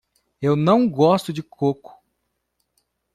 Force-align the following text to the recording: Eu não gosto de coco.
Eu 0.41 0.55
não 0.55 0.89
gosto 0.89 1.31
de 1.31 1.43
coco. 1.43 1.95